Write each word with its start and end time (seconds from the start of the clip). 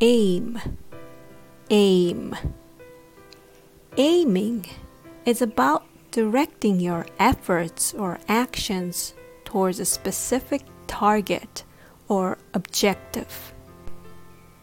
Aim. 0.00 0.60
Aim. 1.70 2.34
Aiming 3.96 4.66
is 5.24 5.40
about 5.40 5.84
directing 6.10 6.80
your 6.80 7.06
efforts 7.20 7.94
or 7.94 8.18
actions 8.26 9.14
towards 9.44 9.78
a 9.78 9.84
specific 9.84 10.62
target 10.88 11.62
or 12.08 12.38
objective. 12.54 13.54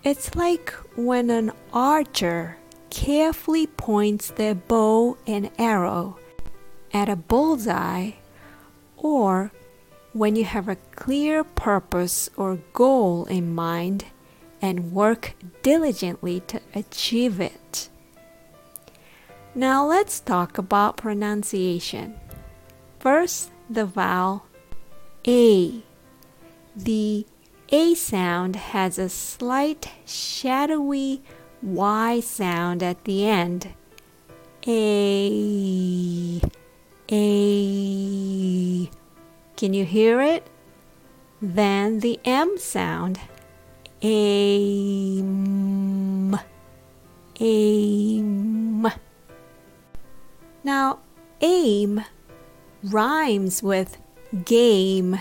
It's 0.03 0.35
like 0.35 0.71
when 0.95 1.29
an 1.29 1.53
archer 1.71 2.57
carefully 2.89 3.67
points 3.67 4.31
their 4.31 4.55
bow 4.55 5.17
and 5.25 5.49
arrow 5.57 6.19
at 6.93 7.07
a 7.07 7.15
bullseye, 7.15 8.11
or 8.97 9.53
when 10.11 10.35
you 10.35 10.43
have 10.43 10.67
a 10.67 10.75
clear 10.75 11.45
purpose 11.45 12.29
or 12.35 12.59
goal 12.73 13.23
in 13.25 13.55
mind 13.55 14.03
and 14.61 14.91
work 14.91 15.33
diligently 15.63 16.41
to 16.41 16.61
achieve 16.75 17.39
it. 17.39 17.89
Now 19.55 19.85
let's 19.85 20.19
talk 20.19 20.57
about 20.57 20.97
pronunciation. 20.97 22.15
First, 22.99 23.51
the 23.69 23.85
vowel 23.85 24.45
A. 25.27 25.83
The 26.75 27.25
A 27.69 27.95
sound 27.95 28.55
has 28.55 28.97
a 28.97 29.09
slight 29.09 29.89
shadowy 30.05 31.21
Y 31.61 32.19
sound 32.21 32.81
at 32.81 33.03
the 33.03 33.27
end. 33.27 33.73
A. 34.67 36.41
A. 37.11 38.89
Can 39.57 39.73
you 39.73 39.85
hear 39.85 40.21
it? 40.21 40.47
Then 41.41 41.99
the 41.99 42.19
M 42.23 42.57
sound. 42.57 43.19
Aim. 44.03 45.21
Aim. 47.39 48.87
Now, 50.63 50.99
aim 51.41 52.03
rhymes 52.83 53.61
with 53.61 53.99
game 54.45 55.19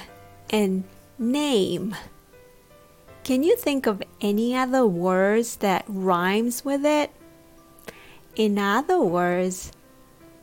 and 0.49 0.85
name. 1.19 1.95
Can 3.23 3.43
you 3.43 3.55
think 3.55 3.87
of 3.87 4.03
any 4.23 4.57
other 4.57 4.87
words 4.87 5.57
that 5.57 5.85
rhymes 5.87 6.65
with 6.65 6.87
it? 6.87 7.11
In 8.35 8.59
other 8.59 9.01
words, 9.01 9.73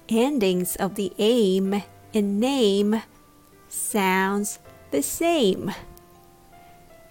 endings 0.09 0.75
of 0.75 0.93
the 0.93 1.11
aim 1.17 1.81
and 2.13 2.39
name 2.39 3.01
sounds 3.67 4.59
the 4.91 5.01
same. 5.01 5.71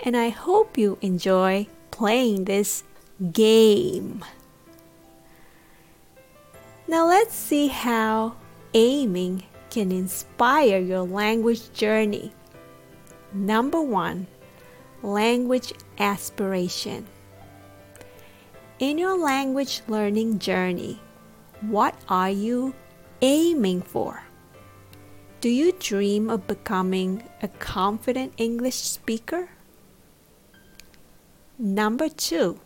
And 0.00 0.16
I 0.16 0.28
hope 0.28 0.78
you 0.78 0.98
enjoy 1.00 1.66
playing 1.90 2.44
this 2.44 2.84
game. 3.32 4.24
Now 6.86 7.06
let's 7.06 7.34
see 7.34 7.68
how 7.68 8.36
aiming 8.74 9.42
can 9.70 9.90
inspire 9.90 10.78
your 10.78 11.02
language 11.02 11.72
journey. 11.72 12.32
Number 13.32 13.82
one, 13.82 14.26
language 15.02 15.72
aspiration. 15.98 17.06
In 18.78 18.98
your 18.98 19.18
language 19.18 19.80
learning 19.88 20.38
journey, 20.38 21.00
what 21.62 21.94
are 22.08 22.30
you 22.30 22.74
aiming 23.22 23.82
for? 23.82 24.22
Do 25.40 25.48
you 25.48 25.72
dream 25.72 26.30
of 26.30 26.46
becoming 26.46 27.22
a 27.42 27.48
confident 27.48 28.34
English 28.36 28.76
speaker? 28.76 29.48
Number 31.58 32.10
two, 32.10 32.60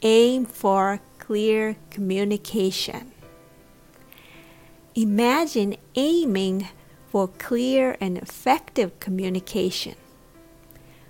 aim 0.00 0.46
for 0.46 1.00
clear 1.18 1.76
communication. 1.90 3.12
Imagine 4.94 5.76
aiming 5.94 6.68
for 7.10 7.28
clear 7.28 7.98
and 8.00 8.16
effective 8.16 8.98
communication. 8.98 9.96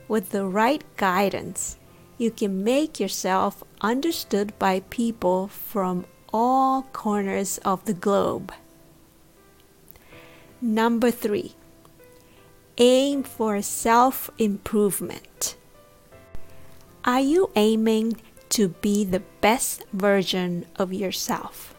With 0.08 0.30
the 0.30 0.44
right 0.44 0.82
guidance, 0.96 1.78
you 2.18 2.32
can 2.32 2.64
make 2.64 2.98
yourself 2.98 3.62
understood 3.80 4.58
by 4.58 4.80
people 4.90 5.46
from 5.46 6.06
all 6.32 6.82
corners 6.92 7.58
of 7.58 7.84
the 7.84 7.94
globe. 7.94 8.52
Number 10.60 11.12
three, 11.12 11.54
aim 12.76 13.22
for 13.22 13.62
self 13.62 14.30
improvement. 14.36 15.54
Are 17.06 17.20
you 17.20 17.50
aiming 17.54 18.16
to 18.48 18.68
be 18.68 19.04
the 19.04 19.20
best 19.42 19.84
version 19.92 20.64
of 20.76 20.94
yourself? 20.94 21.74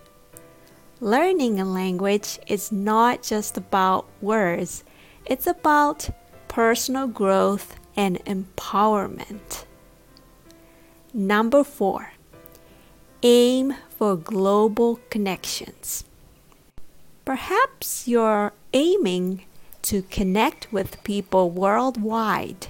Learning 0.99 1.59
a 1.59 1.65
language 1.65 2.37
is 2.45 2.71
not 2.71 3.23
just 3.23 3.57
about 3.57 4.05
words, 4.21 4.83
it's 5.25 5.47
about 5.47 6.11
personal 6.47 7.07
growth 7.07 7.75
and 7.95 8.23
empowerment. 8.25 9.65
Number 11.11 11.63
four, 11.63 12.13
aim 13.23 13.73
for 13.97 14.15
global 14.15 14.99
connections. 15.09 16.05
Perhaps 17.25 18.07
you're 18.07 18.53
aiming 18.73 19.43
to 19.81 20.03
connect 20.03 20.71
with 20.71 21.03
people 21.03 21.49
worldwide. 21.49 22.67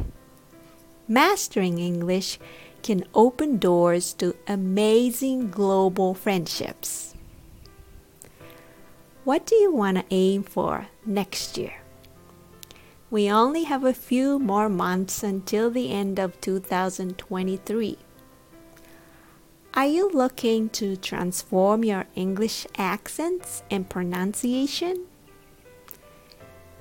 Mastering 1.08 1.78
English 1.78 2.40
can 2.82 3.06
open 3.14 3.58
doors 3.58 4.12
to 4.14 4.36
amazing 4.48 5.52
global 5.52 6.16
friendships. 6.16 7.14
What 9.24 9.46
do 9.46 9.56
you 9.56 9.72
want 9.72 9.98
to 9.98 10.06
aim 10.10 10.42
for 10.42 10.88
next 11.06 11.58
year? 11.58 11.74
We 13.12 13.30
only 13.30 13.64
have 13.66 13.84
a 13.84 13.94
few 13.94 14.40
more 14.40 14.68
months 14.68 15.22
until 15.22 15.70
the 15.70 15.92
end 15.92 16.18
of 16.18 16.42
2023. 16.42 17.98
Are 19.76 19.86
you 19.86 20.10
looking 20.10 20.70
to 20.70 20.96
transform 20.96 21.84
your 21.84 22.06
English 22.16 22.66
accents 22.78 23.62
and 23.70 23.88
pronunciation? 23.88 25.06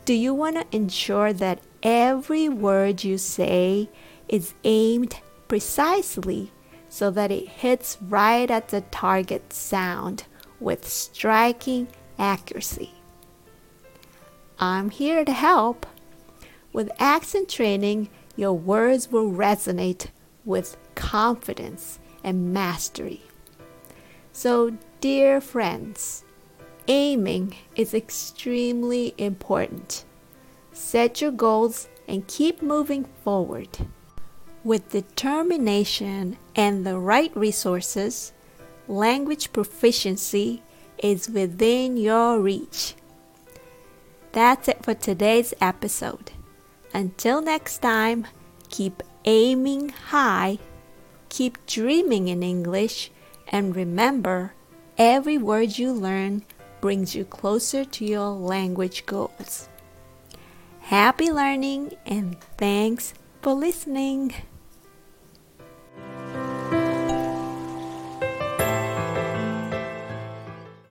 Do 0.05 0.15
you 0.15 0.33
want 0.33 0.57
to 0.57 0.77
ensure 0.77 1.33
that 1.35 1.61
every 1.83 2.49
word 2.49 3.05
you 3.05 3.19
say 3.19 3.89
is 4.29 4.55
aimed 4.65 5.21
precisely 5.49 6.53
so 6.89 7.11
that 7.11 7.31
it 7.31 7.49
hits 7.49 7.99
right 8.01 8.51
at 8.51 8.69
the 8.69 8.81
target 8.83 9.53
sound 9.53 10.25
with 10.61 10.89
striking 10.89 11.89
accuracy? 12.19 12.93
I'm 14.59 14.91
here 14.91 15.25
to 15.25 15.33
help. 15.33 15.87
With 16.73 16.91
accent 16.99 17.49
training, 17.49 18.09
your 18.37 18.53
words 18.53 19.11
will 19.11 19.31
resonate 19.31 20.07
with 20.45 20.77
confidence 20.95 21.99
and 22.23 22.53
mastery. 22.53 23.23
So, 24.33 24.77
dear 25.01 25.41
friends, 25.41 26.25
aiming 26.89 27.55
is 27.77 27.95
extremely 27.95 29.15
important. 29.19 30.05
Set 30.73 31.21
your 31.21 31.31
goals 31.31 31.89
and 32.09 32.27
keep 32.27 32.61
moving 32.61 33.05
forward. 33.23 33.79
With 34.65 34.89
determination 34.89 36.39
and 36.57 36.87
the 36.87 36.99
right 36.99 37.37
resources, 37.37 38.33
language 38.89 39.53
proficiency 39.53 40.63
is 40.97 41.29
within 41.29 41.99
your 41.99 42.41
reach. 42.41 42.95
That's 44.33 44.69
it 44.69 44.83
for 44.83 44.95
today's 44.95 45.53
episode. 45.61 46.31
Until 46.95 47.43
next 47.43 47.83
time, 47.83 48.27
keep 48.71 49.03
aiming 49.27 49.91
high, 49.91 50.59
keep 51.29 51.67
dreaming 51.67 52.29
in 52.29 52.43
English, 52.43 53.11
and 53.49 53.77
remember 53.77 54.55
every 54.97 55.37
word 55.37 55.77
you 55.77 55.93
learn 55.93 56.43
brings 56.81 57.15
you 57.15 57.27
closer 57.27 57.85
to 57.85 58.05
your 58.07 58.31
language 58.31 59.05
goals. 59.05 59.69
Happy 60.81 61.31
learning 61.31 61.93
and 62.07 62.41
thanks 62.57 63.13
for 63.43 63.53
listening. 63.53 64.33